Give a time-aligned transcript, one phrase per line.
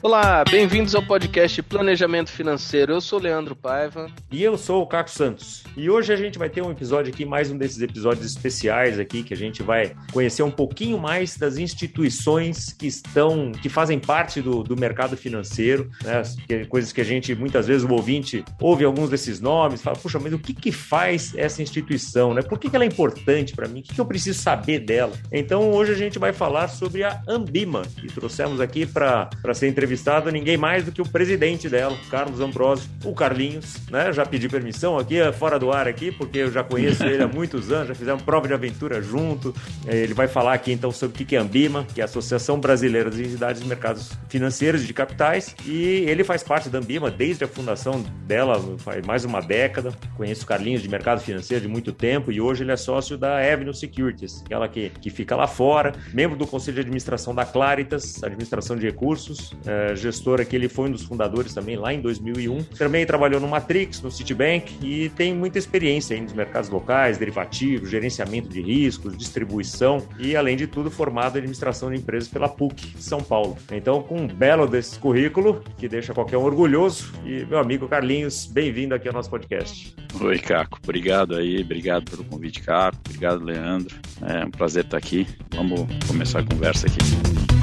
[0.00, 2.92] Olá, bem-vindos ao podcast Planejamento Financeiro.
[2.92, 4.08] Eu sou Leandro Paiva.
[4.30, 5.64] E eu sou o Caco Santos.
[5.76, 9.24] E hoje a gente vai ter um episódio aqui, mais um desses episódios especiais aqui,
[9.24, 14.40] que a gente vai conhecer um pouquinho mais das instituições que estão, que fazem parte
[14.40, 16.22] do, do mercado financeiro, né?
[16.46, 20.20] Que, coisas que a gente, muitas vezes, o ouvinte ouve alguns desses nomes, fala, puxa,
[20.20, 22.42] mas o que que faz essa instituição, né?
[22.42, 23.80] Por que, que ela é importante para mim?
[23.80, 25.12] O que, que eu preciso saber dela?
[25.32, 29.87] Então, hoje a gente vai falar sobre a Ambima, e trouxemos aqui para ser entrevistado
[29.88, 34.12] entrevistado ninguém mais do que o presidente dela, Carlos Ambrosio, o Carlinhos, né?
[34.12, 37.28] Já pedi permissão aqui, é fora do ar aqui, porque eu já conheço ele há
[37.28, 39.54] muitos anos, já fizemos prova de aventura junto.
[39.86, 42.60] É, ele vai falar aqui então sobre o que é Ambima, que é a Associação
[42.60, 47.44] Brasileira das Entidades de Mercados Financeiros de Capitais, e ele faz parte da Ambima desde
[47.44, 49.92] a fundação dela, faz mais uma década.
[50.16, 53.38] Conheço o Carlinhos de mercado financeiro de muito tempo e hoje ele é sócio da
[53.38, 58.22] Avenue Securities, aquela que, que fica lá fora, membro do Conselho de Administração da Claritas,
[58.22, 62.62] Administração de Recursos, é, gestor aqui, ele foi um dos fundadores também lá em 2001.
[62.76, 67.90] Também trabalhou no Matrix, no Citibank e tem muita experiência aí nos mercados locais, derivativos,
[67.90, 72.94] gerenciamento de riscos, distribuição e, além de tudo, formado em administração de empresas pela PUC
[72.98, 73.56] São Paulo.
[73.72, 77.12] Então, com um belo desse currículo, que deixa qualquer um orgulhoso.
[77.24, 79.94] E, meu amigo Carlinhos, bem-vindo aqui ao nosso podcast.
[80.20, 80.78] Oi, Caco.
[80.82, 82.98] Obrigado aí, obrigado pelo convite, Caco.
[83.06, 83.94] Obrigado, Leandro.
[84.22, 85.26] É um prazer estar aqui.
[85.54, 87.57] Vamos começar a conversa aqui.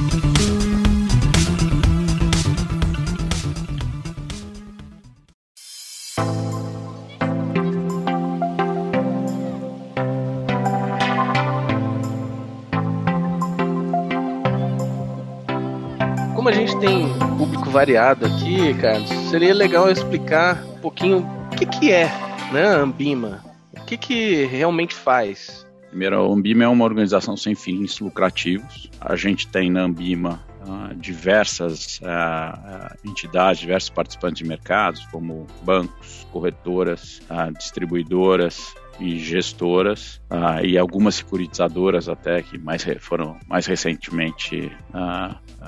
[17.75, 21.17] Variado aqui, Carlos, seria legal explicar um pouquinho
[21.51, 22.05] o que, que é
[22.53, 23.43] né, a Ambima.
[23.77, 25.67] O que, que realmente faz?
[25.89, 28.89] Primeiro, a Ambima é uma organização sem fins lucrativos.
[29.01, 36.25] A gente tem na Ambima uh, diversas uh, entidades, diversos participantes de mercados, como bancos,
[36.31, 44.71] corretoras, uh, distribuidoras, e gestoras uh, e algumas securitizadoras até que mais foram mais recentemente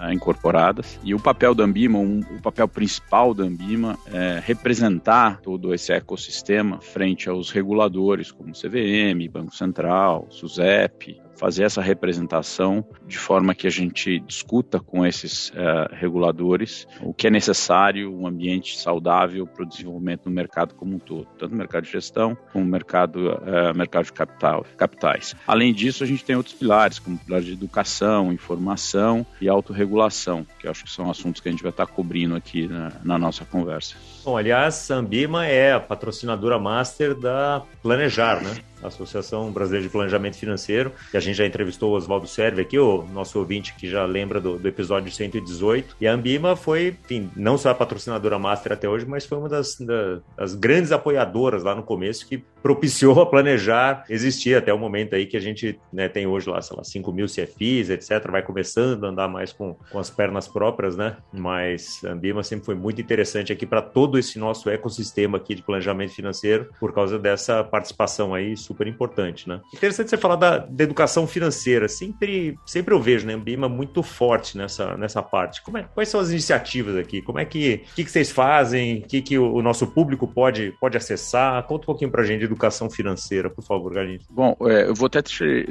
[0.02, 1.00] uh, incorporadas.
[1.04, 5.92] E o papel da Ambima, um, o papel principal da Ambima é representar todo esse
[5.92, 13.68] ecossistema frente aos reguladores como CVM, Banco Central, SUSEP, fazer essa representação de forma que
[13.68, 19.64] a gente discuta com esses uh, reguladores o que é necessário, um ambiente saudável para
[19.64, 23.76] o desenvolvimento do mercado como um todo, tanto no mercado de gestão como mercado, uh,
[23.76, 25.36] mercado de capital, capitais.
[25.46, 30.46] Além disso, a gente tem outros pilares, como o pilar de educação, informação e autorregulação,
[30.60, 33.18] que eu acho que são assuntos que a gente vai estar cobrindo aqui na, na
[33.18, 33.96] nossa conversa.
[34.24, 38.56] Bom, aliás, a Ambima é a patrocinadora master da Planejar, né?
[38.84, 43.04] Associação Brasileira de Planejamento Financeiro, que a gente já entrevistou o Oswaldo Serve aqui, o
[43.14, 45.96] nosso ouvinte que já lembra do, do, episódio 118.
[46.00, 49.50] E a Ambima foi, enfim, não só a patrocinadora master até hoje, mas foi uma
[49.50, 54.78] das, da, das grandes apoiadoras lá no começo que propiciou a planejar existir até o
[54.78, 58.30] momento aí que a gente né, tem hoje lá, sei lá, 5 mil CFIs, etc.
[58.30, 61.16] Vai começando a andar mais com, com as pernas próprias, né?
[61.32, 65.64] Mas a Ambima sempre foi muito interessante aqui para todo esse nosso ecossistema aqui de
[65.64, 69.62] planejamento financeiro por causa dessa participação aí super importante, né?
[69.74, 71.88] Interessante você falar da, da educação financeira.
[71.88, 75.62] Sempre, sempre eu vejo, né, a Ambima muito forte nessa, nessa parte.
[75.74, 77.22] É, quais são as iniciativas aqui?
[77.22, 78.98] Como é que, que, que vocês fazem?
[78.98, 81.64] O que, que o, nosso público pode, pode acessar?
[81.64, 84.20] Conta um pouquinho pra gente de educação financeira, por favor, Galinho.
[84.30, 85.22] Bom, é, eu vou até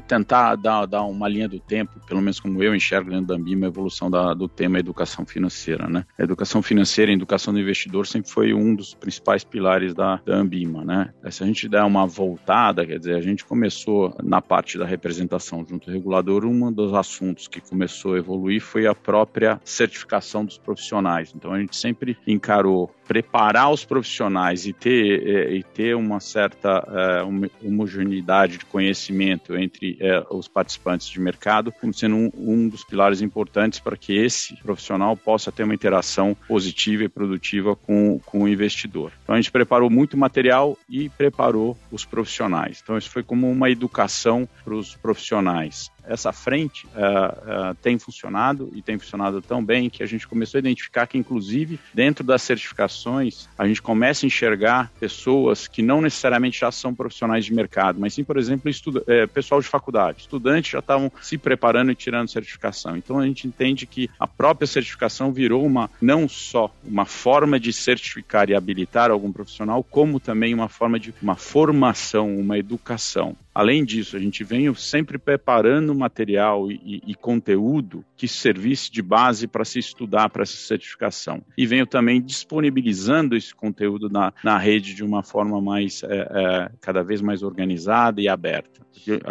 [0.07, 3.67] tentar dar, dar uma linha do tempo, pelo menos como eu enxergo dentro da Ambima,
[3.67, 6.07] a evolução da, do tema educação financeira, né?
[6.19, 10.37] A educação financeira e educação do investidor sempre foi um dos principais pilares da, da
[10.37, 11.13] Ambima, né?
[11.31, 15.65] Se a gente der uma voltada, Quer dizer, a gente começou na parte da representação
[15.69, 20.57] junto ao regulador, um dos assuntos que começou a evoluir foi a própria certificação dos
[20.57, 21.33] profissionais.
[21.35, 26.87] Então a gente sempre encarou preparar os profissionais e ter, é, e ter uma certa
[26.89, 32.85] é, homogeneidade de conhecimento entre é, os participantes de mercado como sendo um, um, dos
[32.85, 38.43] pilares importantes para que esse profissional possa ter uma interação positiva e produtiva com, com
[38.43, 39.13] o investidor.
[39.23, 42.81] Então a gente preparou muito material e preparou os profissionais.
[42.83, 48.71] Então isso foi como uma educação para os profissionais essa frente uh, uh, tem funcionado
[48.75, 52.43] e tem funcionado tão bem que a gente começou a identificar que, inclusive, dentro das
[52.43, 57.99] certificações, a gente começa a enxergar pessoas que não necessariamente já são profissionais de mercado,
[58.01, 58.71] mas sim, por exemplo,
[59.07, 60.21] é, pessoal de faculdade.
[60.21, 62.97] Estudantes já estavam se preparando e tirando certificação.
[62.97, 67.73] Então, a gente entende que a própria certificação virou uma, não só uma forma de
[67.73, 73.37] certificar e habilitar algum profissional, como também uma forma de uma formação, uma educação.
[73.57, 79.47] Além disso, a gente vem sempre preparando material e, e conteúdo que servisse de base
[79.47, 81.43] para se estudar para essa certificação.
[81.57, 86.71] E venho também disponibilizando esse conteúdo na, na rede de uma forma mais é, é,
[86.83, 88.85] cada vez mais organizada e aberta.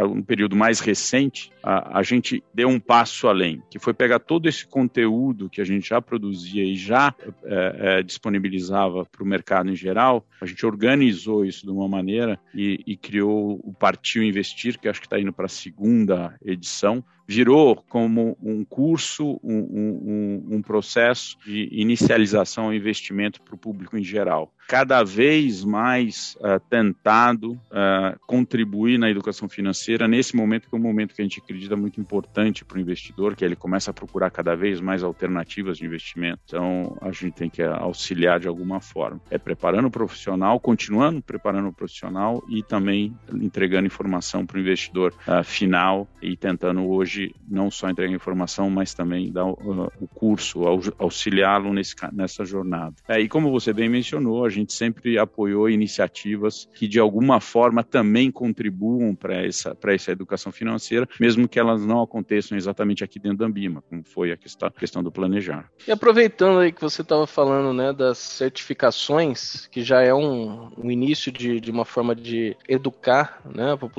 [0.10, 4.48] Um período mais recente, a, a gente deu um passo além, que foi pegar todo
[4.48, 7.14] esse conteúdo que a gente já produzia e já
[7.44, 12.40] é, é, disponibilizava para o mercado em geral, a gente organizou isso de uma maneira
[12.54, 17.04] e, e criou o Partiu Investir, que acho que está indo para a segunda edição,
[17.28, 23.98] virou como um curso, um, um, um processo de inicialização e investimento para o público
[23.98, 24.54] em geral.
[24.68, 30.82] Cada vez mais uh, tentado uh, contribuir na educação financeira nesse momento que é um
[30.82, 34.32] momento que a gente acredita muito importante para o investidor, que ele começa a procurar
[34.32, 36.40] cada vez mais alternativas de investimento.
[36.48, 39.22] Então, a gente tem que auxiliar de alguma forma.
[39.30, 45.14] É preparando o profissional, continuando preparando o profissional e também entregando informação para o investidor
[45.28, 50.62] uh, final e tentando hoje não só entregar informação, mas também dar uh, o curso,
[51.00, 51.74] auxiliá-lo
[52.14, 52.96] nessa jornada.
[53.08, 57.84] É, e como você bem mencionou, a gente sempre apoiou iniciativas que de alguma forma
[57.84, 63.40] também contribuam para essa, essa educação financeira, mesmo que elas não aconteçam exatamente aqui dentro
[63.40, 65.70] da Ambima, como foi a questão, questão do planejar.
[65.88, 70.92] E aproveitando aí que você estava falando né, das certificações, que já é um, um
[70.92, 73.95] início de, de uma forma de educar né, a população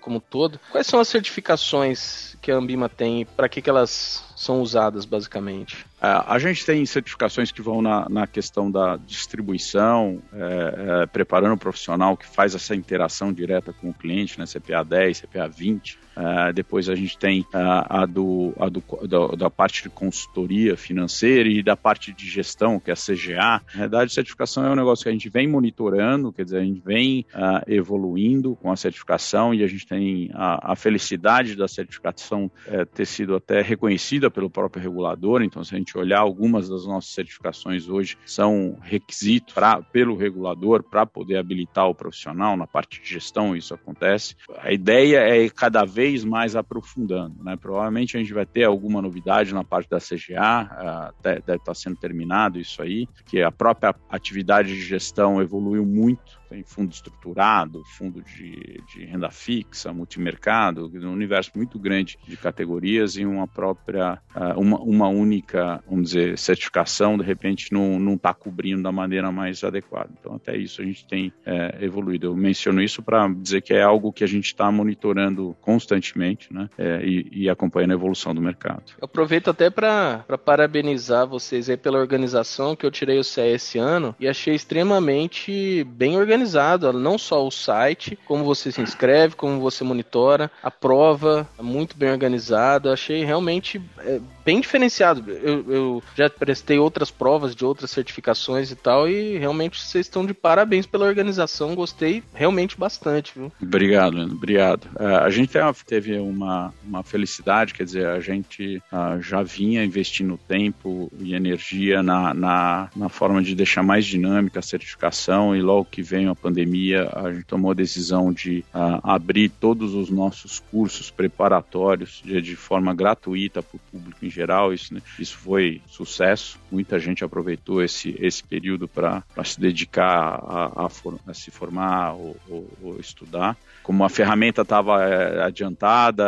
[0.00, 3.24] como todo, quais são as certificações que a Ambima tem?
[3.24, 5.84] Para que, que elas são usadas basicamente?
[6.00, 11.54] É, a gente tem certificações que vão na, na questão da distribuição, é, é, preparando
[11.54, 15.98] o profissional que faz essa interação direta com o cliente, né, CPA 10, CPA 20.
[16.16, 21.48] É, depois a gente tem a, do, a do, da, da, parte de consultoria financeira
[21.48, 23.60] e da parte de gestão, que é a CGA.
[23.74, 26.80] Na verdade, certificação é um negócio que a gente vem monitorando, quer dizer, a gente
[26.84, 32.50] vem uh, evoluindo com a certificação e a gente tem a, a felicidade da certificação
[32.68, 35.42] é, ter sido até reconhecida pelo próprio regulador.
[35.42, 39.54] Então, se a gente olhar algumas das nossas certificações hoje, são requisitos
[39.92, 44.34] pelo regulador para poder habilitar o profissional na parte de gestão, isso acontece.
[44.58, 47.42] A ideia é cada vez mais aprofundando.
[47.42, 47.56] Né?
[47.56, 51.74] Provavelmente a gente vai ter alguma novidade na parte da CGA, uh, deve estar tá
[51.74, 57.82] sendo terminado isso aí, que a própria atividade de gestão evoluiu muito tem fundo estruturado,
[57.84, 64.20] fundo de, de, renda fixa, multimercado, um universo muito grande de categorias e uma própria,
[64.36, 69.64] uh, uma, uma única, vamos dizer, certificação, de repente não está cobrindo da maneira mais
[69.64, 70.10] adequada.
[70.18, 72.28] Então, até isso a gente tem é, evoluído.
[72.28, 76.68] Eu menciono isso para dizer que é algo que a gente está monitorando constantemente né,
[76.78, 78.92] é, e, e, acompanhando a evolução do mercado.
[79.00, 83.78] Eu aproveito até para parabenizar vocês aí pela organização que eu tirei o CE esse
[83.78, 89.34] ano e achei extremamente bem organizado organizado, não só o site, como você se inscreve,
[89.34, 92.92] como você monitora, a prova é muito bem organizada.
[92.92, 95.30] Achei realmente é, bem diferenciado.
[95.30, 100.24] Eu, eu, já prestei outras provas de outras certificações e tal, e realmente vocês estão
[100.24, 101.74] de parabéns pela organização.
[101.74, 103.50] Gostei realmente bastante, viu?
[103.60, 104.36] Obrigado, Leandro.
[104.36, 104.84] Obrigado.
[104.94, 105.52] Uh, a gente
[105.86, 112.02] teve uma, uma felicidade, quer dizer, a gente uh, já vinha investindo tempo e energia
[112.02, 116.30] na, na, na forma de deixar mais dinâmica a certificação, e logo que vem veio
[116.30, 122.22] a pandemia, a gente tomou a decisão de uh, abrir todos os nossos cursos preparatórios
[122.24, 124.72] de, de forma gratuita para o público em geral.
[124.72, 126.58] Isso, né, isso foi sucesso.
[126.70, 132.14] Muita gente aproveitou esse, esse período para se dedicar a, a, for, a, se formar
[132.14, 133.56] ou, ou, ou, estudar.
[133.82, 136.24] Como a ferramenta estava é, adiantada,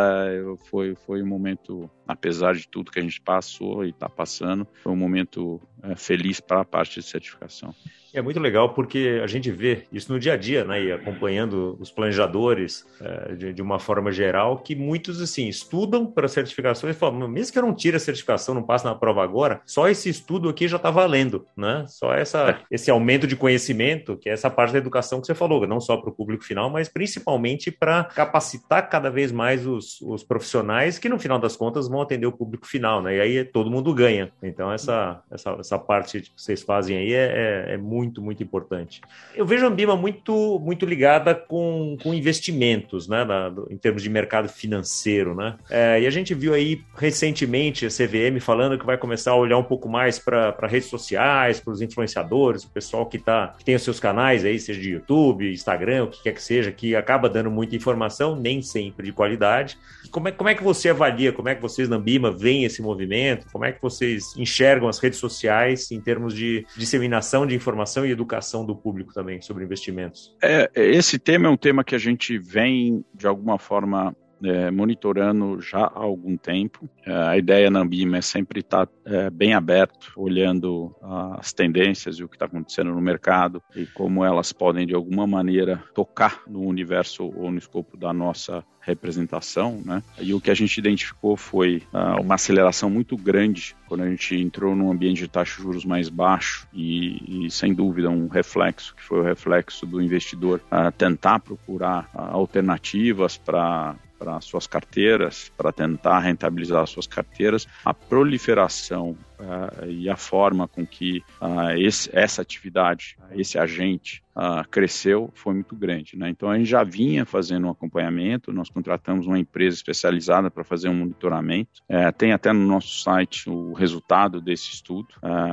[0.68, 4.92] foi, foi um momento, apesar de tudo que a gente passou e está passando, foi
[4.92, 7.74] um momento é, feliz para a parte de certificação.
[8.16, 10.82] É muito legal porque a gente vê isso no dia a dia, né?
[10.82, 16.26] E acompanhando os planejadores é, de, de, uma forma geral, que muitos, assim, estudam para
[16.26, 19.60] certificações e falam, mesmo que eu não tire a certificação, não passe na prova agora,
[19.66, 21.84] só esse estudo aqui já está valendo, né?
[21.88, 25.66] Só essa, esse aumento de conhecimento, que é essa parte da educação que você falou,
[25.66, 30.24] não só para o público final, mas principalmente para capacitar cada vez mais os, os
[30.24, 33.16] profissionais que, no final das contas, vão atender o público final, né?
[33.16, 34.32] E aí todo mundo ganha.
[34.42, 38.42] Então, essa, essa, essa parte que vocês fazem aí é, é, é muito muito, muito
[38.42, 39.00] importante.
[39.34, 44.08] Eu vejo a Ambima muito, muito ligada com, com investimentos, né, na, em termos de
[44.08, 45.56] mercado financeiro, né?
[45.68, 49.58] É, e a gente viu aí recentemente a CVM falando que vai começar a olhar
[49.58, 53.74] um pouco mais para redes sociais, para os influenciadores, o pessoal que, tá, que tem
[53.74, 57.28] os seus canais aí, seja de YouTube, Instagram, o que quer que seja, que acaba
[57.28, 59.78] dando muita informação, nem sempre de qualidade.
[60.10, 62.80] Como é, como é que você avalia, como é que vocês na Ambima veem esse
[62.80, 67.95] movimento, como é que vocês enxergam as redes sociais em termos de disseminação de informação
[67.96, 70.36] informação e educação do público também sobre investimentos?
[70.42, 75.60] É, esse tema é um tema que a gente vem, de alguma forma, é, monitorando
[75.60, 76.88] já há algum tempo.
[77.04, 80.94] É, a ideia na Ambima é sempre estar tá, é, bem aberto, olhando
[81.38, 85.26] as tendências e o que está acontecendo no mercado e como elas podem, de alguma
[85.26, 90.00] maneira, tocar no universo ou no escopo da nossa representação, né?
[90.20, 94.36] E o que a gente identificou foi uh, uma aceleração muito grande quando a gente
[94.36, 98.94] entrou num ambiente de taxa de juros mais baixo e, e sem dúvida um reflexo
[98.94, 105.50] que foi o reflexo do investidor uh, tentar procurar uh, alternativas para para suas carteiras,
[105.56, 112.10] para tentar rentabilizar suas carteiras, a proliferação uh, e a forma com que uh, esse,
[112.12, 116.16] essa atividade, esse agente uh, cresceu foi muito grande.
[116.16, 116.30] Né?
[116.30, 120.88] Então a gente já vinha fazendo um acompanhamento, nós contratamos uma empresa especializada para fazer
[120.88, 121.82] um monitoramento.
[121.88, 125.08] É, tem até no nosso site o resultado desse estudo,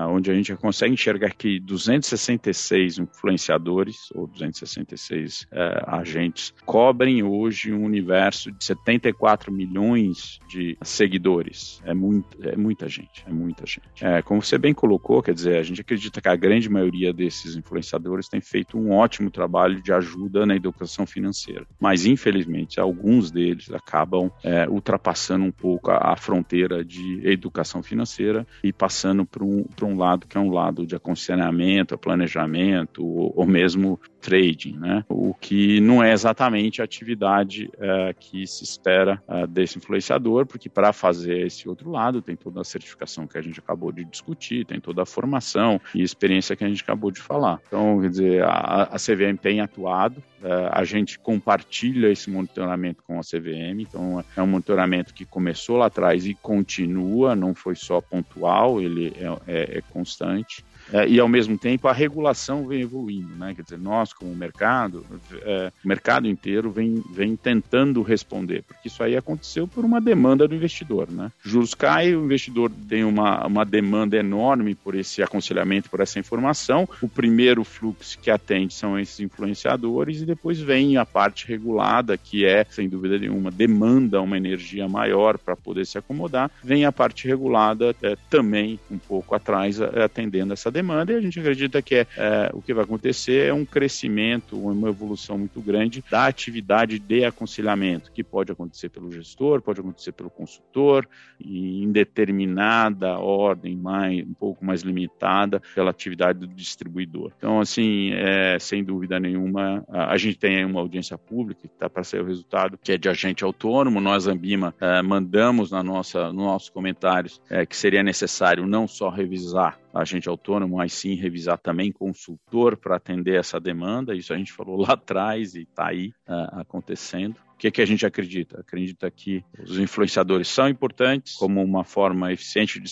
[0.09, 5.47] onde a gente consegue enxergar que 266 influenciadores ou 266
[5.87, 11.81] agentes cobrem hoje um universo de 74 milhões de seguidores.
[11.85, 14.03] É, muito, é muita gente, é muita gente gente.
[14.03, 17.55] É, como você bem colocou, quer dizer, a gente acredita que a grande maioria desses
[17.55, 21.65] influenciadores tem feito um ótimo trabalho de ajuda na educação financeira.
[21.79, 28.45] Mas, infelizmente, alguns deles acabam é, ultrapassando um pouco a, a, fronteira de educação financeira
[28.63, 33.45] e passando para um, um lado que é um lado de aconselhamento, planejamento ou, ou
[33.45, 35.03] mesmo trading, né?
[35.09, 40.69] O que não é exatamente a atividade é, que se espera é, desse influenciador, porque
[40.69, 44.65] para fazer esse outro lado tem toda a certificação que a gente acabou de discutir,
[44.65, 47.59] tem toda a formação e experiência que a gente acabou de falar.
[47.67, 53.17] Então, quer dizer, a, a CVM tem atuado, é, a gente compartilha esse monitoramento com
[53.17, 58.01] a CVM, então é um monitoramento que começou lá atrás e continua, não foi só
[58.01, 60.63] pontual, ele é, é, é constante.
[60.91, 63.53] É, e ao mesmo tempo a regulação vem evoluindo, né?
[63.53, 65.05] Quer dizer, nós como mercado,
[65.41, 70.47] é, o mercado inteiro vem, vem tentando responder, porque isso aí aconteceu por uma demanda
[70.47, 71.31] do investidor, né?
[71.43, 76.87] Juros caem, o investidor tem uma, uma demanda enorme por esse aconselhamento, por essa informação.
[77.01, 82.45] O primeiro fluxo que atende são esses influenciadores e depois vem a parte regulada, que
[82.45, 86.51] é, sem dúvida nenhuma, demanda uma energia maior para poder se acomodar.
[86.63, 91.21] Vem a parte regulada é, também um pouco atrás, é, atendendo essa demanda e a
[91.21, 95.61] gente acredita que é, é, o que vai acontecer é um crescimento, uma evolução muito
[95.61, 101.07] grande da atividade de aconselhamento, que pode acontecer pelo gestor, pode acontecer pelo consultor,
[101.39, 107.31] e em determinada ordem, mais, um pouco mais limitada, pela atividade do distribuidor.
[107.37, 111.89] Então, assim, é, sem dúvida nenhuma, a, a gente tem uma audiência pública que está
[111.89, 114.01] para sair o resultado, que é de agente autônomo.
[114.01, 119.09] Nós, Ambima, é, mandamos na nossa, nos nossos comentários é, que seria necessário não só
[119.09, 124.15] revisar agente autônomo, mas sim revisar também consultor para atender essa demanda.
[124.15, 128.05] Isso a gente falou lá atrás e está aí uh, acontecendo que, que a gente
[128.05, 128.59] acredita?
[128.59, 132.89] Acredita que os influenciadores são importantes como uma forma eficiente de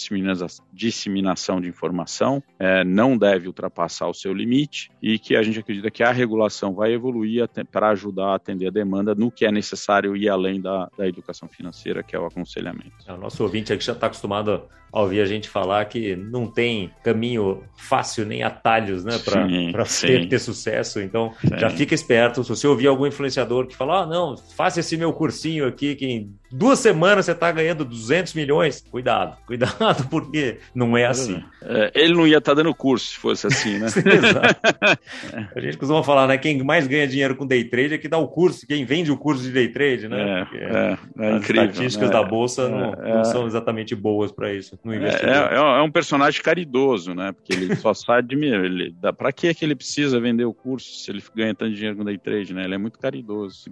[0.72, 5.92] disseminação de informação, é, não deve ultrapassar o seu limite e que a gente acredita
[5.92, 10.16] que a regulação vai evoluir para ajudar a atender a demanda no que é necessário
[10.16, 12.92] e além da, da educação financeira, que é o aconselhamento.
[13.06, 16.46] É, o nosso ouvinte aqui já está acostumado a ouvir a gente falar que não
[16.48, 21.00] tem caminho fácil nem atalhos né, para ter, ter sucesso.
[21.00, 21.58] Então, sim.
[21.58, 22.44] já fica esperto.
[22.44, 26.06] Se você ouvir algum influenciador que fala, ah, não, faça esse meu cursinho aqui que
[26.06, 28.84] em duas semanas você está ganhando 200 milhões.
[28.90, 31.44] Cuidado, cuidado, porque não é assim.
[31.62, 33.88] É, ele não ia estar tá dando curso se fosse assim, né?
[34.06, 35.50] Exato.
[35.56, 36.38] A gente costuma falar, né?
[36.38, 39.18] Quem mais ganha dinheiro com day trade é que dá o curso, quem vende o
[39.18, 40.48] curso de day trade, né?
[40.52, 41.64] É, é, é, as incrível.
[41.64, 42.16] As estatísticas né?
[42.16, 45.30] da bolsa não, é, não, são exatamente boas para isso no investidor.
[45.30, 47.32] É, é, um personagem caridoso, né?
[47.32, 48.48] Porque ele só sai de mim.
[48.48, 52.04] Ele, para que que ele precisa vender o curso se ele ganha tanto dinheiro com
[52.04, 52.64] day trade, né?
[52.64, 53.66] Ele é muito caridoso,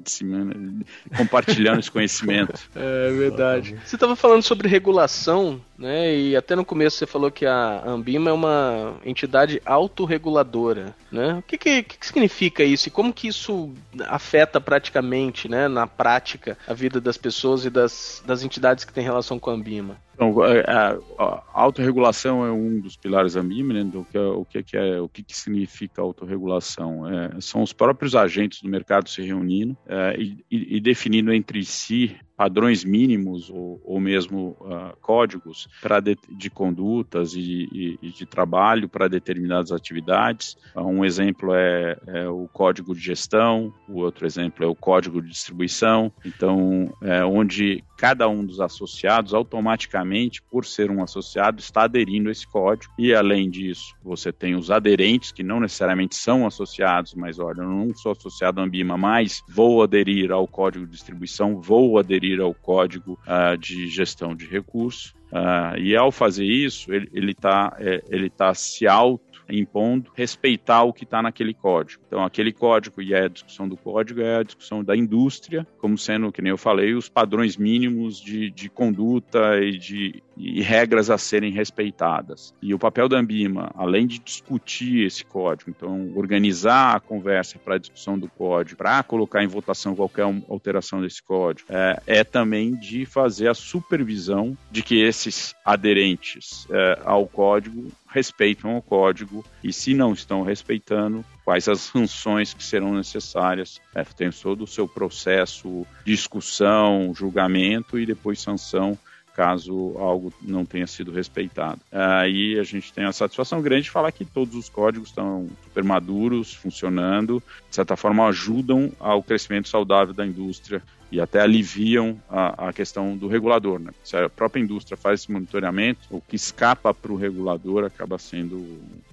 [1.17, 2.68] compartilhando esse conhecimento.
[2.75, 3.75] É verdade.
[3.83, 6.15] Você estava falando sobre regulação, né?
[6.15, 11.35] E até no começo você falou que a Ambima é uma entidade autorreguladora, né?
[11.35, 13.73] O que, que, que significa isso e como que isso
[14.07, 19.03] afeta praticamente, né, na prática, a vida das pessoas e das, das entidades que têm
[19.03, 19.97] relação com a Ambima?
[20.19, 24.17] Então, a, é, a, a autorregulação é um dos pilares da MIM, né, do que,
[24.17, 27.07] é, o que, é, o que, que significa autorregulação.
[27.07, 32.17] É, são os próprios agentes do mercado se reunindo é, e, e, definindo entre si
[32.35, 35.67] padrões mínimos ou, ou mesmo uh, códigos
[36.01, 40.55] de, de, condutas e, e, e de trabalho para determinadas atividades.
[40.73, 45.27] Um exemplo é, é, o código de gestão, o outro exemplo é o código de
[45.27, 46.13] distribuição.
[46.23, 50.08] Então, é, onde cada um dos associados automaticamente
[50.49, 52.93] por ser um associado, está aderindo a esse código.
[52.97, 57.69] E além disso, você tem os aderentes, que não necessariamente são associados, mas olha, eu
[57.69, 62.53] não sou associado à Ambima, mas vou aderir ao código de distribuição, vou aderir ao
[62.53, 65.13] código uh, de gestão de recursos.
[65.31, 70.93] Uh, e ao fazer isso, ele está é, ele tá se auto impondo respeitar o
[70.93, 72.01] que está naquele código.
[72.07, 76.31] Então, aquele código e a discussão do código é a discussão da indústria, como sendo,
[76.31, 81.17] que nem eu falei, os padrões mínimos de, de conduta e de e regras a
[81.17, 82.53] serem respeitadas.
[82.61, 87.75] E o papel da Ambima, além de discutir esse código, então organizar a conversa para
[87.75, 92.73] a discussão do código, para colocar em votação qualquer alteração desse código, é, é, também
[92.75, 99.71] de fazer a supervisão de que esses aderentes é, ao código respeitam o código e
[99.71, 103.79] se não estão respeitando, quais as sanções que serão necessárias.
[103.93, 108.97] É, tem todo o seu processo, discussão, julgamento e depois sanção
[109.35, 111.79] caso algo não tenha sido respeitado.
[111.93, 115.81] Aí a gente tem a satisfação grande de falar que todos os códigos estão super
[115.81, 122.69] maduros, funcionando, de certa forma ajudam ao crescimento saudável da indústria e até aliviam a,
[122.69, 123.79] a questão do regulador.
[123.79, 123.91] Né?
[124.03, 128.57] Se a própria indústria faz esse monitoramento, o que escapa para o regulador acaba sendo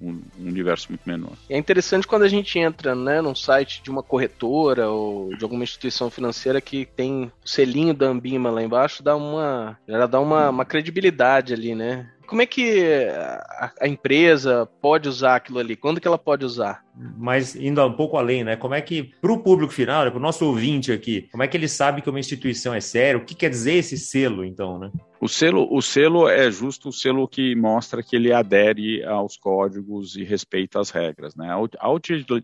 [0.01, 1.33] um, um, universo muito menor.
[1.49, 5.63] É interessante quando a gente entra né, num site de uma corretora ou de alguma
[5.63, 10.49] instituição financeira que tem o selinho da Ambima lá embaixo, dá uma, já dá uma,
[10.49, 12.09] uma credibilidade ali, né?
[12.27, 15.75] como é que a, a, empresa pode usar aquilo ali?
[15.75, 16.83] Quando que ela pode usar?
[17.17, 18.55] Mas indo um pouco além, né?
[18.55, 21.47] Como é que, para o público final, né, para o nosso ouvinte aqui, como é
[21.47, 23.17] que ele sabe que uma instituição é séria?
[23.17, 24.91] O que quer dizer esse selo, então, né?
[25.19, 30.15] O selo, o selo é justo o selo que mostra que ele adere aos códigos
[30.15, 31.35] e respeita as regras.
[31.35, 31.49] Né?
[31.49, 31.87] A,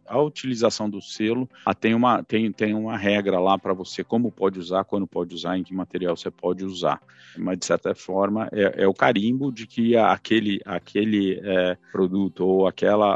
[0.07, 4.31] a utilização do selo ah, tem, uma, tem, tem uma regra lá para você como
[4.31, 7.00] pode usar, quando pode usar, em que material você pode usar.
[7.38, 12.67] Mas, de certa forma, é, é o carimbo de que aquele, aquele é, produto ou
[12.67, 13.13] aquela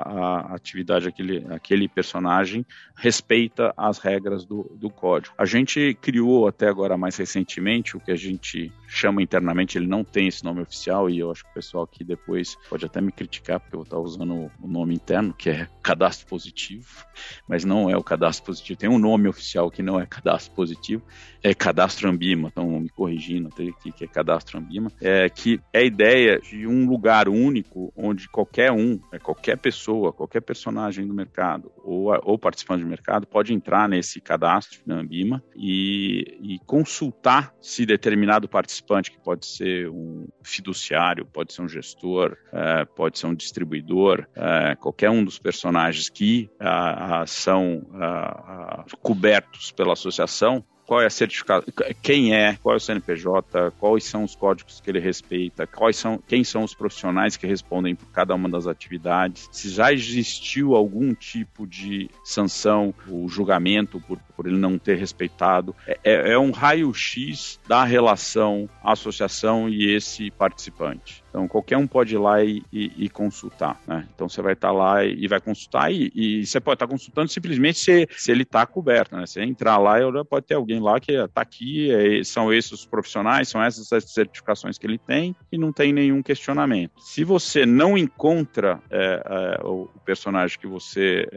[0.54, 2.66] atividade, aquele, aquele personagem
[2.96, 5.36] respeita as regras do, do código.
[5.38, 10.04] A gente criou até agora mais recentemente o que a gente chama internamente, ele não
[10.04, 13.12] tem esse nome oficial e eu acho que o pessoal aqui depois pode até me
[13.12, 17.06] criticar porque eu estou usando o nome interno, que é cadastro positivo,
[17.48, 18.80] mas não é o cadastro positivo.
[18.80, 21.04] Tem um nome oficial que não é cadastro positivo,
[21.50, 25.80] é cadastro Ambima, então me corrigindo até aqui que é cadastro Ambima, é que é
[25.80, 31.14] a ideia de um lugar único onde qualquer um, é qualquer pessoa, qualquer personagem do
[31.14, 37.54] mercado ou, ou participante do mercado pode entrar nesse cadastro da Ambima e, e consultar
[37.62, 43.28] se determinado participante, que pode ser um fiduciário, pode ser um gestor, é, pode ser
[43.28, 50.64] um distribuidor, é, qualquer um dos personagens que a, a, são a, cobertos pela associação,
[50.88, 51.66] qual é a certificação,
[52.02, 56.18] quem é, qual é o CNPJ, quais são os códigos que ele respeita, quais são,
[56.26, 61.14] quem são os profissionais que respondem por cada uma das atividades, se já existiu algum
[61.14, 65.76] tipo de sanção, o julgamento por, por ele não ter respeitado.
[65.86, 71.22] É, é, é um raio-x da relação associação e esse participante.
[71.30, 74.08] Então, qualquer um pode ir lá e, e, e consultar, né?
[74.14, 76.92] Então, você vai estar tá lá e, e, vai consultar e, você pode estar tá
[76.92, 79.26] consultando simplesmente se, se ele está coberto, né?
[79.26, 82.86] Você entrar lá e pode ter alguém lá que está aqui, é, são esses os
[82.86, 86.92] profissionais, são essas as certificações que ele tem e não tem nenhum questionamento.
[87.00, 91.28] Se você não encontra é, é, o personagem que você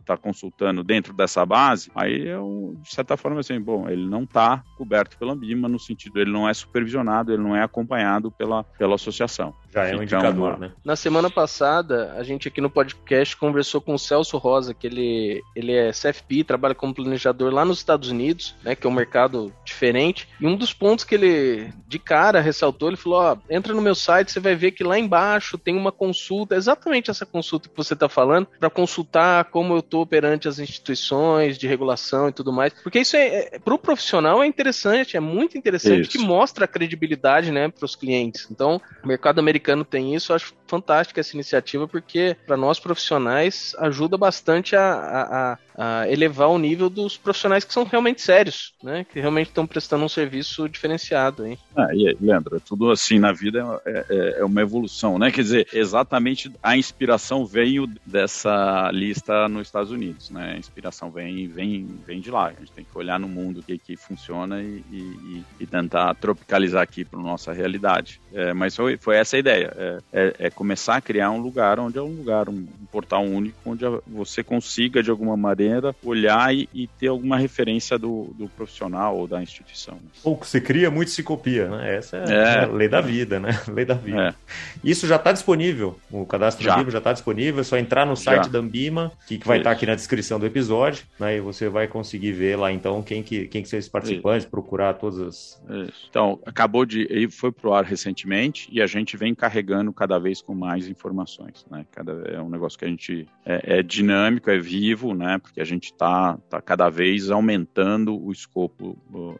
[0.00, 2.36] está é, consultando dentro dessa base, aí, é
[2.82, 6.48] de certa forma, assim, bom, ele não está coberto pela Ambima, no sentido, ele não
[6.48, 9.54] é supervisionado, ele não é acompanhado pela, pela associação.
[9.76, 10.56] Já é um indicador, uma...
[10.56, 10.72] né?
[10.82, 15.42] Na semana passada, a gente aqui no podcast conversou com o Celso Rosa, que ele,
[15.54, 19.52] ele é CFP, trabalha como planejador lá nos Estados Unidos, né, que é um mercado
[19.66, 20.28] diferente.
[20.40, 23.94] E um dos pontos que ele, de cara, ressaltou, ele falou, ó, entra no meu
[23.94, 27.92] site, você vai ver que lá embaixo tem uma consulta, exatamente essa consulta que você
[27.92, 32.72] está falando, para consultar como eu estou perante as instituições de regulação e tudo mais.
[32.82, 36.10] Porque isso é, é para o profissional é interessante, é muito interessante, isso.
[36.10, 38.46] que mostra a credibilidade, né, para os clientes.
[38.50, 44.16] Então, o mercado americano tem isso, acho fantástica essa iniciativa, porque para nós profissionais ajuda
[44.16, 49.04] bastante a, a, a, elevar o nível dos profissionais que são realmente sérios, né?
[49.04, 51.46] Que realmente estão prestando um serviço diferenciado.
[51.46, 51.58] Hein?
[51.76, 55.30] Ah, e Leandro, é tudo assim na vida é, é, é, uma evolução, né?
[55.30, 60.54] Quer dizer, exatamente a inspiração veio dessa lista nos Estados Unidos, né?
[60.54, 62.46] A inspiração vem, vem, vem de lá.
[62.46, 66.14] A gente tem que olhar no mundo o que, que funciona e, e, e tentar
[66.14, 68.20] tropicalizar aqui para nossa realidade.
[68.32, 69.72] É, mas foi, foi essa a ideia.
[69.76, 73.22] É, é, é começar a criar um lugar onde é um lugar, um, um portal
[73.22, 78.48] único, onde você consiga, de alguma maneira, olhar e, e ter alguma referência do, do,
[78.48, 79.98] profissional ou da instituição.
[80.22, 81.96] Pouco se cria, muito se copia, né?
[81.96, 82.58] Essa é, é.
[82.64, 83.50] a lei da vida, né?
[83.68, 84.28] Lei da vida.
[84.28, 84.34] É.
[84.82, 86.74] Isso já está disponível, o cadastro já.
[86.74, 88.50] Ambima já está disponível, é só entrar no site já.
[88.50, 91.36] da Ambima, que, que vai estar tá aqui na descrição do episódio, né?
[91.36, 94.50] E você vai conseguir ver lá, então, quem que, quem que são esses participantes, Isso.
[94.50, 95.62] procurar todas as...
[95.88, 96.06] Isso.
[96.08, 97.02] Então, acabou de...
[97.10, 101.66] Ele foi pro ar recentemente e a gente vem carregando cada vez com mais informações,
[101.70, 101.84] né?
[101.90, 103.26] Cada, é um negócio que a gente...
[103.44, 105.38] É, é dinâmico, é vivo, né?
[105.38, 108.96] Porque a gente está tá cada vez aumentando o escopo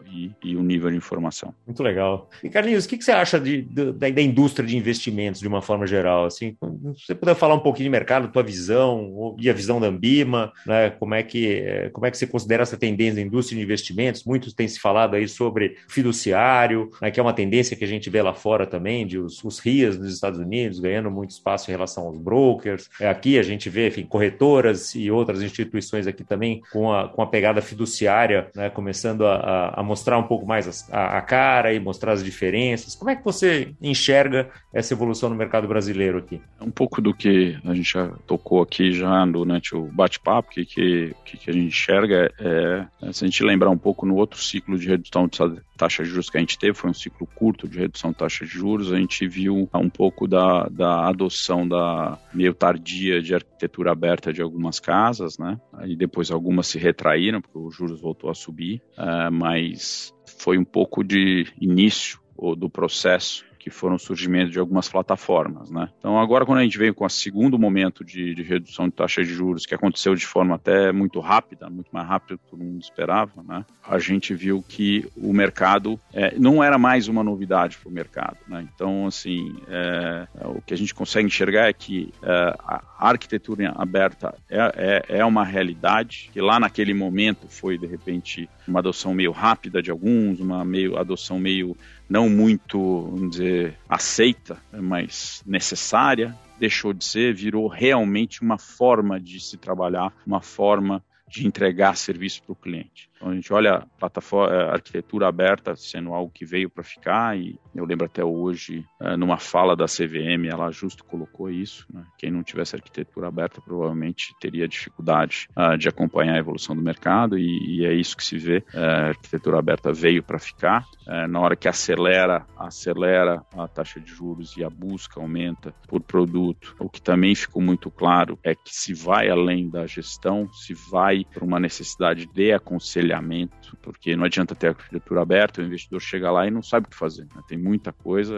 [0.06, 1.54] e, e, o nível de informação.
[1.66, 2.28] Muito legal.
[2.42, 5.62] E Carlinhos, o que, que você acha de, de, da, indústria de investimentos de uma
[5.62, 6.24] forma geral?
[6.24, 6.56] Assim,
[6.96, 10.52] se você puder falar um pouquinho de mercado, tua visão e a visão da Ambima,
[10.66, 10.90] né?
[10.90, 14.24] Como é que como é que você considera essa tendência da indústria de investimentos?
[14.24, 18.10] Muitos têm se falado aí sobre fiduciário, né, que é uma tendência que a gente
[18.10, 21.72] vê lá fora também, de os, os RIAs nos Estados Unidos ganhando muito espaço em
[21.72, 22.88] relação aos brokers.
[23.00, 27.22] É, aqui a gente vê, enfim, corretoras e outras instituições aqui também com a, com
[27.22, 31.80] a pegada fiduciária, né, começando a, a, mostrar um pouco mais a, a, cara e
[31.80, 32.94] mostrar as diferenças.
[32.94, 36.40] Como é que você enxerga essa evolução no mercado brasileiro aqui?
[36.60, 40.64] É um pouco do que a gente já tocou aqui já durante o bate-papo, que,
[40.64, 44.40] que, que a gente enxerga é, é, se a gente lembrar um pouco no outro
[44.40, 45.38] ciclo de redução de
[45.76, 48.44] taxa de juros que a gente teve, foi um ciclo curto de redução de taxa
[48.44, 53.92] de juros, a gente viu um pouco da, da adoção da meio tardia de arquitetura
[53.92, 55.60] aberta de algumas casas, né?
[55.72, 60.64] Aí depois algumas se retraíram, porque os juros voltou a subir, uh, mas foi um
[60.64, 62.20] pouco de início
[62.56, 65.88] do processo que foram o surgimento de algumas plataformas, né?
[65.98, 69.24] Então agora quando a gente veio com o segundo momento de, de, redução de taxa
[69.24, 72.62] de juros, que aconteceu de forma até muito rápida, muito mais rápida do que todo
[72.62, 73.66] mundo esperava, né?
[73.82, 78.36] A gente viu que o mercado é, não era mais uma novidade para o mercado,
[78.46, 78.68] né?
[78.72, 84.32] Então assim, é, o que a gente consegue enxergar é que é, a arquitetura aberta
[84.48, 89.32] é, é, é uma realidade, que lá naquele momento foi de repente uma adoção meio
[89.32, 91.76] rápida de alguns, uma meio adoção meio
[92.08, 99.40] não muito, vamos dizer, aceita, mas necessária, deixou de ser, virou realmente uma forma de
[99.40, 103.10] se trabalhar, uma forma de entregar serviço para o cliente.
[103.16, 107.36] Então a gente olha a plataforma, a arquitetura aberta sendo algo que veio para ficar
[107.36, 111.86] e eu lembro até hoje eh, numa fala da CVM ela justo colocou isso.
[111.92, 112.04] Né?
[112.18, 117.38] Quem não tivesse arquitetura aberta provavelmente teria dificuldade uh, de acompanhar a evolução do mercado
[117.38, 118.58] e, e é isso que se vê.
[118.74, 120.84] Uh, a arquitetura aberta veio para ficar.
[121.06, 126.00] Uh, na hora que acelera, acelera a taxa de juros e a busca aumenta por
[126.00, 126.74] produto.
[126.78, 131.24] O que também ficou muito claro é que se vai além da gestão, se vai
[131.24, 136.00] para uma necessidade de aconselhamento aconselhamento, porque não adianta ter a arquitetura aberta, o investidor
[136.00, 137.22] chega lá e não sabe o que fazer.
[137.22, 137.42] Né?
[137.48, 138.34] Tem muita coisa,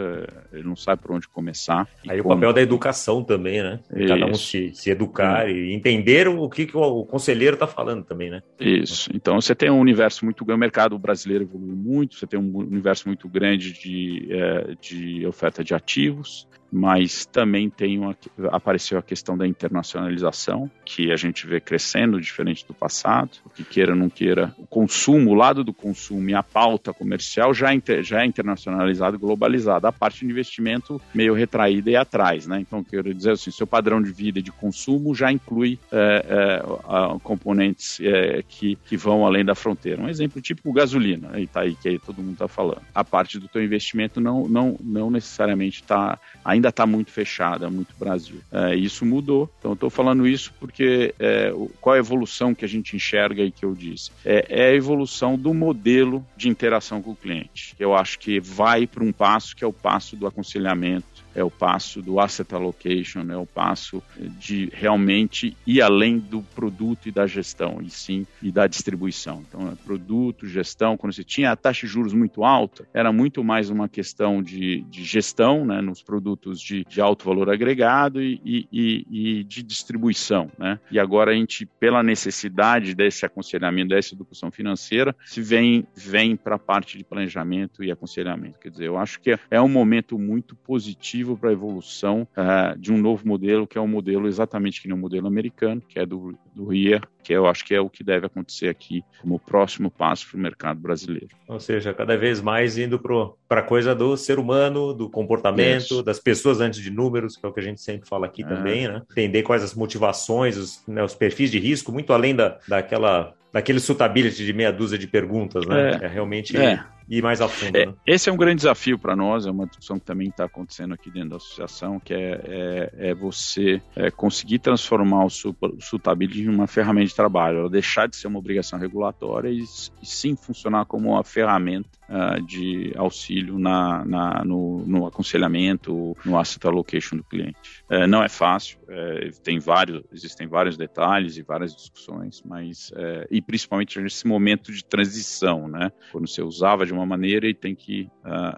[0.52, 1.88] ele não sabe por onde começar.
[2.07, 2.35] Aí como...
[2.35, 3.81] o papel da educação também, né?
[3.94, 4.09] Isso.
[4.09, 5.52] Cada um se, se educar é.
[5.52, 8.42] e entender o que, que o, conselheiro está falando também, né?
[8.61, 9.11] Isso.
[9.14, 12.57] Então você tem um universo muito grande, o mercado brasileiro evoluiu muito, você tem um
[12.59, 18.16] universo muito grande de, é, de oferta de ativos, mas também tem uma,
[18.50, 23.92] apareceu a questão da internacionalização, que a gente vê crescendo diferente do passado, que queira
[23.92, 28.02] ou não queira, o consumo, o lado do consumo e a pauta comercial já, inter,
[28.02, 32.61] já é internacionalizado e globalizado, a parte de investimento meio retraída e atrás, né?
[32.61, 37.18] Então, quero dizer assim, seu padrão de vida e de consumo já inclui é, é,
[37.22, 40.02] componentes é, que, que vão além da fronteira.
[40.02, 42.83] Um exemplo típico, gasolina, aí tá aí que aí todo mundo está falando.
[42.94, 46.18] A parte do teu investimento não, não, não necessariamente está
[46.58, 48.40] ainda está muito fechada, muito Brasil.
[48.52, 49.50] É, isso mudou.
[49.58, 53.64] Então, estou falando isso porque é, qual a evolução que a gente enxerga e que
[53.64, 54.10] eu disse?
[54.24, 57.74] É, é a evolução do modelo de interação com o cliente.
[57.78, 61.51] Eu acho que vai para um passo que é o passo do aconselhamento é o
[61.51, 64.03] passo do asset allocation, é o passo
[64.38, 69.44] de realmente ir além do produto e da gestão, e sim, e da distribuição.
[69.48, 73.44] Então, é produto, gestão, quando você tinha a taxa de juros muito alta, era muito
[73.44, 78.40] mais uma questão de, de gestão, né, nos produtos de, de alto valor agregado e,
[78.44, 80.81] e, e, de distribuição, né?
[80.90, 86.57] E agora a gente, pela necessidade desse aconselhamento, dessa educação financeira, se vem, vem para
[86.57, 88.59] a parte de planejamento e aconselhamento.
[88.59, 92.78] Quer dizer, eu acho que é, é um momento muito positivo para a evolução uh,
[92.78, 95.98] de um novo modelo, que é um modelo exatamente que nem o modelo americano, que
[95.98, 99.38] é do, do RIA, que eu acho que é o que deve acontecer aqui como
[99.38, 101.28] próximo passo para o mercado brasileiro.
[101.46, 106.02] Ou seja, cada vez mais indo para a coisa do ser humano, do comportamento, Isso.
[106.02, 108.46] das pessoas antes de números, que é o que a gente sempre fala aqui é.
[108.46, 109.02] também, né?
[109.10, 113.80] Entender quais as motivações, os, né, os perfis de risco, muito além da, daquela daquele
[113.80, 115.98] sutability de meia dúzia de perguntas, né?
[116.02, 117.76] É, é realmente é ir mais a fundo.
[117.76, 117.94] É, né?
[118.06, 121.10] Esse é um grande desafio para nós, é uma discussão que também está acontecendo aqui
[121.10, 126.66] dentro da associação, que é, é, é você é, conseguir transformar o Sultability em uma
[126.66, 131.10] ferramenta de trabalho, ela deixar de ser uma obrigação regulatória e, e sim funcionar como
[131.10, 137.84] uma ferramenta uh, de auxílio na, na no, no, aconselhamento, no asset allocation do cliente.
[137.90, 143.26] Uh, não é fácil, uh, tem vários, existem vários detalhes e várias discussões, mas é,
[143.30, 145.90] e principalmente nesse momento de transição, né?
[146.10, 148.08] Quando você usava de uma maneira e tem que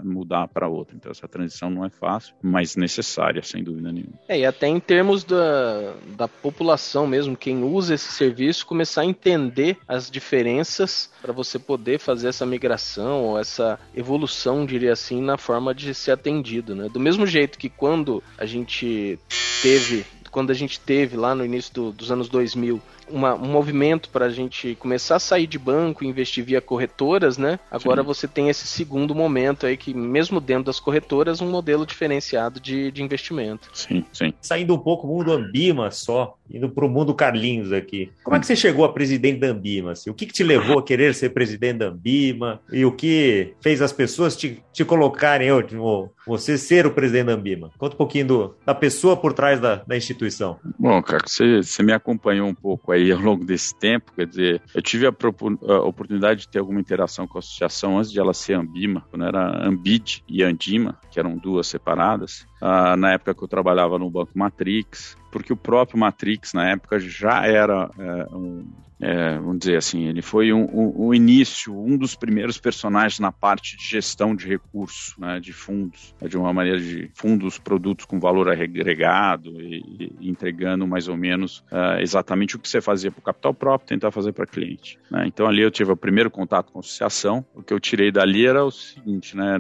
[0.02, 0.96] mudar para outra.
[0.96, 4.18] Então essa transição não é fácil, mas necessária, sem dúvida nenhuma.
[4.28, 9.06] É, e até em termos da, da população mesmo, quem usa esse serviço, começar a
[9.06, 15.36] entender as diferenças para você poder fazer essa migração ou essa evolução, diria assim, na
[15.36, 16.88] forma de ser atendido, né?
[16.88, 19.18] Do mesmo jeito que quando a gente
[19.62, 22.80] teve quando a gente teve lá no início do, dos anos 2000
[23.12, 27.38] uma, um movimento para a gente começar a sair de banco e investir via corretoras,
[27.38, 27.58] né?
[27.70, 28.06] Agora Sim.
[28.06, 32.90] você tem esse segundo momento aí que, mesmo dentro das corretoras, um modelo diferenciado de,
[32.90, 33.68] de investimento.
[33.72, 34.32] Sim, sim.
[34.40, 38.10] Saindo um pouco do mundo Ambima só, indo para o mundo Carlinhos aqui.
[38.22, 39.92] Como é que você chegou a presidente da Ambima?
[39.92, 40.10] Assim?
[40.10, 42.60] O que, que te levou a querer ser presidente da Ambima?
[42.72, 47.26] E o que fez as pessoas te, te colocarem, eu, tipo, você ser o presidente
[47.26, 47.70] da Ambima?
[47.78, 50.58] Conta um pouquinho do, da pessoa por trás da, da instituição.
[50.78, 54.26] Bom, cara, você, você me acompanhou um pouco aí aí ao longo desse tempo, quer
[54.26, 58.18] dizer, eu tive a, a, oportunidade de ter alguma interação com a associação antes de
[58.20, 63.34] ela ser Ambima, quando era Ambid e Andima, que eram duas separadas, ah, na época
[63.34, 68.34] que eu trabalhava no Banco Matrix, porque o próprio Matrix na época já era é,
[68.34, 68.66] um,
[69.00, 73.32] é, vamos dizer assim, ele foi um, um, um, início, um dos primeiros personagens na
[73.32, 78.04] parte de gestão de recursos, né, de fundos, né, de uma maneira de fundos, produtos
[78.04, 83.10] com valor agregado e, e entregando mais ou menos uh, exatamente o que você fazia
[83.10, 84.98] para o capital próprio, tentar fazer para cliente.
[85.10, 85.24] Né?
[85.26, 87.44] Então ali eu tive o primeiro contato com a associação.
[87.54, 89.56] O que eu tirei dali era o seguinte, né,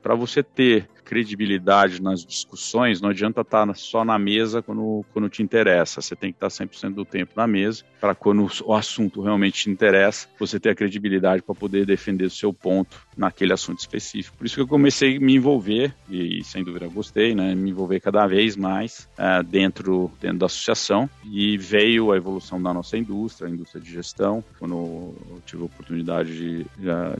[0.00, 5.42] para você ter credibilidade nas discussões, não adianta estar só na mesa quando, quando te
[5.42, 6.02] interessa.
[6.02, 9.70] Você tem que estar 100% do tempo na mesa para quando o assunto realmente te
[9.70, 14.36] interessa, você ter a credibilidade para poder defender o seu ponto naquele assunto específico.
[14.36, 18.00] Por isso que eu comecei a me envolver, e sem dúvida gostei, né, me envolver
[18.00, 23.48] cada vez mais uh, dentro, dentro da associação, e veio a evolução da nossa indústria,
[23.48, 26.66] a indústria de gestão, quando eu tive a oportunidade de,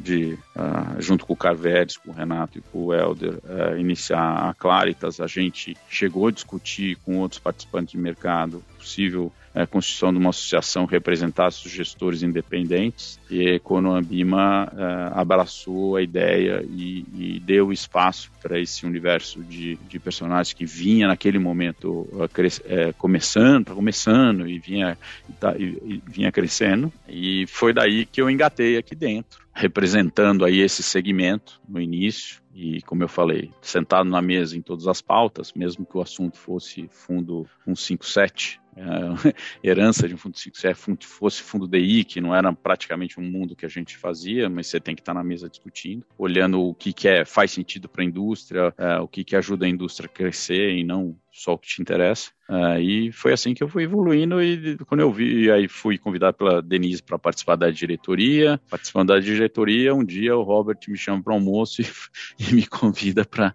[0.00, 4.48] de uh, junto com o Carvedes, com o Renato e com o Helder, uh, iniciar
[4.48, 9.66] a Claritas, a gente chegou a discutir com outros participantes de mercado possível a é,
[9.66, 15.96] constituição de uma associação que representasse os gestores independentes e quando a Ambima uh, abraçou
[15.96, 21.38] a ideia e, e deu espaço para esse universo de, de, personagens que vinha naquele
[21.38, 24.98] momento uh, uh, começando, tá começando e vinha,
[25.40, 26.92] tá, e, e vinha crescendo.
[27.08, 32.82] E foi daí que eu engatei aqui dentro representando aí esse segmento no início e,
[32.82, 36.86] como eu falei, sentado na mesa em todas as pautas, mesmo que o assunto fosse
[36.90, 38.82] fundo 157, é,
[39.66, 43.64] herança de um fundo 157, fosse fundo DI, que não era praticamente um mundo que
[43.64, 47.08] a gente fazia, mas você tem que estar na mesa discutindo, olhando o que, que
[47.08, 50.74] é, faz sentido para a indústria, é, o que, que ajuda a indústria a crescer
[50.74, 52.30] e não só o que te interessa.
[52.48, 56.36] Uh, e foi assim que eu fui evoluindo e quando eu vi, aí fui convidado
[56.36, 58.58] pela Denise para participar da diretoria.
[58.70, 61.86] Participando da diretoria, um dia o Robert me chama para almoço e,
[62.38, 63.54] e, me convida para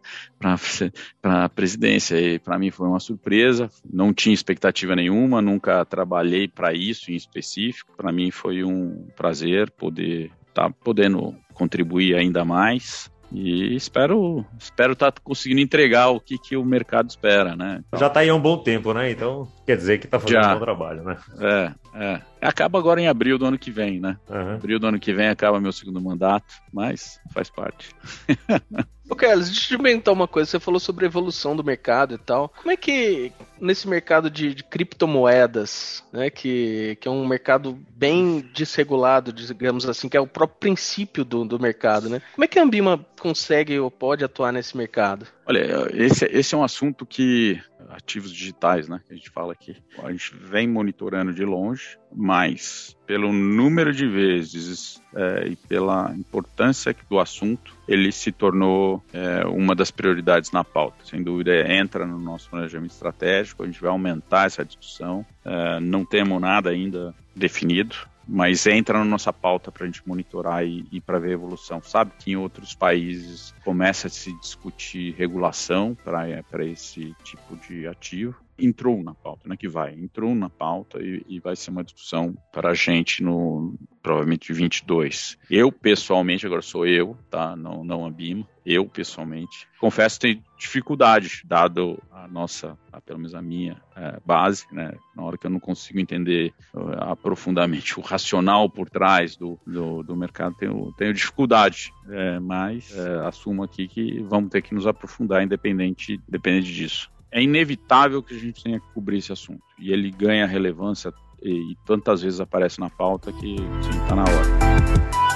[1.23, 2.19] a presidência.
[2.19, 7.15] E para mim foi uma surpresa, não tinha expectativa nenhuma, nunca trabalhei para isso em
[7.15, 7.95] específico.
[7.97, 14.93] Para mim foi um prazer poder estar tá podendo contribuir ainda mais e espero espero
[14.93, 17.83] estar tá conseguindo entregar o que, que o mercado espera, né?
[17.87, 19.11] Então, Já está aí há um bom tempo, né?
[19.11, 21.17] Então quer dizer que está fazendo já, um bom trabalho, né?
[21.39, 22.21] É, é.
[22.41, 24.17] Acaba agora em abril do ano que vem, né?
[24.29, 24.55] Uhum.
[24.55, 27.89] Abril do ano que vem acaba meu segundo mandato, mas faz parte.
[29.09, 30.49] Ô, Carlos, deixa eu te perguntar uma coisa.
[30.49, 32.47] Você falou sobre a evolução do mercado e tal.
[32.47, 38.49] Como é que nesse mercado de, de criptomoedas, né, que, que é um mercado bem
[38.53, 42.21] desregulado, digamos assim, que é o próprio princípio do, do mercado, né?
[42.33, 45.27] Como é que a Ambima consegue ou pode atuar nesse mercado?
[45.45, 49.75] Olha, esse, esse é um assunto que ativos digitais, né, que a gente fala aqui,
[50.01, 56.95] a gente vem monitorando de longe, mas pelo número de vezes é, e pela importância
[57.09, 61.03] do assunto, ele se tornou é, uma das prioridades na pauta.
[61.03, 65.25] Sem dúvida, entra no nosso planejamento estratégico, a gente vai aumentar essa discussão.
[65.43, 67.95] É, não temos nada ainda definido,
[68.27, 71.81] mas entra na nossa pauta para a gente monitorar e, e para ver a evolução.
[71.83, 78.35] Sabe que em outros países começa a se discutir regulação para esse tipo de ativo
[78.57, 82.35] entrou na pauta, né, que vai, entrou na pauta e, e vai ser uma discussão
[82.51, 85.37] para a gente no provavelmente 22.
[85.49, 87.55] Eu pessoalmente, agora sou eu, tá?
[87.55, 88.47] Não, não a Bima.
[88.65, 94.65] Eu pessoalmente confesso tenho dificuldade, dado a nossa, a, pelo menos a minha é, base,
[94.71, 94.93] né?
[95.15, 100.03] Na hora que eu não consigo entender uh, aprofundadamente o racional por trás do, do,
[100.03, 101.91] do mercado, tenho, tenho dificuldade.
[102.09, 107.41] É, mas é, assumo aqui que vamos ter que nos aprofundar, independente, independente disso é
[107.41, 109.63] inevitável que a gente tenha que cobrir esse assunto.
[109.79, 113.55] E ele ganha relevância e, e tantas vezes aparece na pauta que
[113.91, 115.30] está na hora.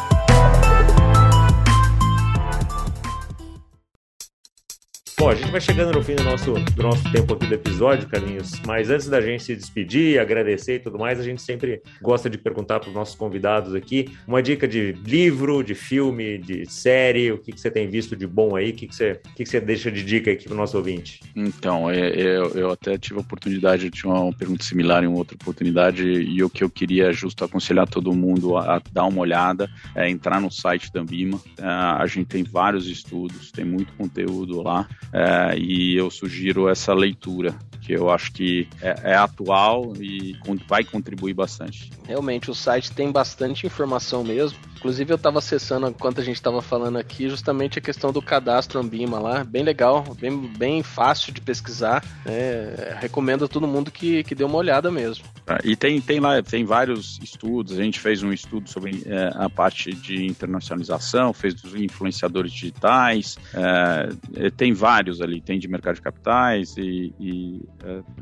[5.26, 8.08] Bom, a gente vai chegando no fim do nosso, do nosso tempo aqui do episódio,
[8.08, 12.30] Carlinhos, mas antes da gente se despedir, agradecer e tudo mais, a gente sempre gosta
[12.30, 17.32] de perguntar para os nossos convidados aqui uma dica de livro, de filme, de série,
[17.32, 19.44] o que, que você tem visto de bom aí, o que, que, você, o que,
[19.44, 21.22] que você deixa de dica aqui para o nosso ouvinte?
[21.36, 25.36] Então, é, é, eu até tive a oportunidade, eu tinha uma pergunta similar em outra
[25.42, 29.68] oportunidade, e o que eu queria justo aconselhar todo mundo a, a dar uma olhada,
[29.96, 34.62] é entrar no site da Ambima, é, a gente tem vários estudos, tem muito conteúdo
[34.62, 40.36] lá, é, e eu sugiro essa leitura, que eu acho que é, é atual e
[40.68, 41.90] vai contribuir bastante.
[42.06, 44.58] Realmente, o site tem bastante informação mesmo.
[44.86, 48.80] Inclusive, eu estava acessando enquanto a gente estava falando aqui, justamente a questão do cadastro
[48.80, 49.44] Ambima lá.
[49.44, 52.06] Bem legal, bem, bem fácil de pesquisar.
[52.24, 55.26] É, recomendo a todo mundo que, que dê uma olhada mesmo.
[55.48, 57.80] Ah, e tem, tem lá, tem vários estudos.
[57.80, 63.40] A gente fez um estudo sobre é, a parte de internacionalização, fez dos influenciadores digitais.
[63.56, 67.62] É, tem vários ali, tem de mercado de capitais e, e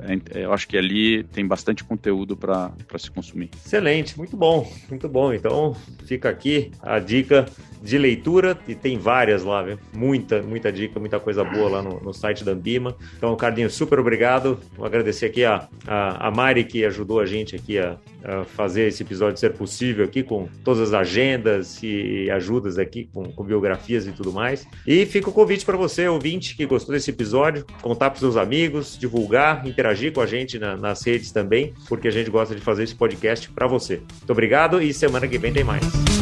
[0.01, 3.49] é, é eu acho que ali tem bastante conteúdo para se consumir.
[3.53, 5.33] Excelente, muito bom, muito bom.
[5.33, 7.45] Então fica aqui a dica
[7.83, 9.77] de leitura, e tem várias lá, viu?
[9.93, 12.95] Muita, muita dica, muita coisa boa lá no, no site da Ambima.
[13.17, 14.57] Então, Cardinho, super obrigado.
[14.77, 18.87] Vou agradecer aqui a, a, a Mari que ajudou a gente aqui a, a, fazer
[18.87, 24.07] esse episódio ser possível aqui com todas as agendas e ajudas aqui com, com biografias
[24.07, 24.65] e tudo mais.
[24.87, 28.97] E fica o convite para você, ouvinte, que gostou desse episódio, contar para seus amigos,
[28.97, 32.83] divulgar, interagir com a gente na, nas redes também, porque a gente gosta de fazer
[32.83, 33.97] esse podcast para você.
[33.97, 36.12] Muito obrigado e semana que vem tem mais.